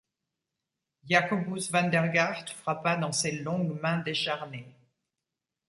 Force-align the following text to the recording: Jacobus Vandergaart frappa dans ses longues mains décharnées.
Jacobus 1.07 1.69
Vandergaart 1.71 2.49
frappa 2.49 2.95
dans 2.97 3.11
ses 3.11 3.33
longues 3.43 3.79
mains 3.81 3.99
décharnées. 3.99 4.65